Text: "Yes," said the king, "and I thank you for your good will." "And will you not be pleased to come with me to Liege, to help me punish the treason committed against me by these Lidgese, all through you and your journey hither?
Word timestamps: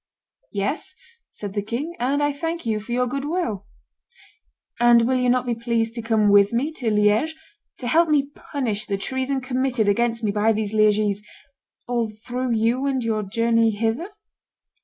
"Yes," 0.51 0.95
said 1.29 1.53
the 1.53 1.61
king, 1.61 1.93
"and 1.99 2.23
I 2.23 2.33
thank 2.33 2.65
you 2.65 2.79
for 2.79 2.91
your 2.91 3.05
good 3.05 3.23
will." 3.23 3.67
"And 4.79 5.05
will 5.07 5.19
you 5.19 5.29
not 5.29 5.45
be 5.45 5.53
pleased 5.53 5.93
to 5.93 6.01
come 6.01 6.29
with 6.31 6.51
me 6.53 6.71
to 6.77 6.89
Liege, 6.89 7.35
to 7.77 7.87
help 7.87 8.09
me 8.09 8.31
punish 8.33 8.87
the 8.87 8.97
treason 8.97 9.41
committed 9.41 9.87
against 9.87 10.23
me 10.23 10.31
by 10.31 10.53
these 10.53 10.73
Lidgese, 10.73 11.21
all 11.87 12.09
through 12.09 12.53
you 12.53 12.87
and 12.87 13.03
your 13.03 13.21
journey 13.21 13.69
hither? 13.69 14.09